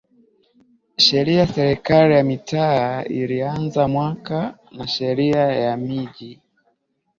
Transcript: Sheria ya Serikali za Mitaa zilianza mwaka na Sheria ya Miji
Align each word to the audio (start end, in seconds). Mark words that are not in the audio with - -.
Sheria 0.97 1.39
ya 1.39 1.47
Serikali 1.47 2.13
za 2.15 2.23
Mitaa 2.23 3.03
zilianza 3.03 3.87
mwaka 3.87 4.57
na 4.71 4.87
Sheria 4.87 5.39
ya 5.39 5.77
Miji 5.77 6.39